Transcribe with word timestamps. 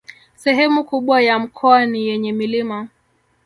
Sehemu 0.35 0.83
kubwa 0.83 1.21
ya 1.21 1.39
mkoa 1.39 1.85
ni 1.85 2.07
yenye 2.07 2.33
milima 2.33 2.87